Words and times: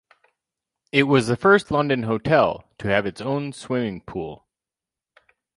It 0.91 1.03
was 1.03 1.27
the 1.27 1.37
first 1.37 1.69
London 1.69 2.01
hotel 2.01 2.63
to 2.79 2.87
have 2.87 3.05
its 3.05 3.21
own 3.21 3.53
swimming 3.53 4.01
pool. 4.01 4.47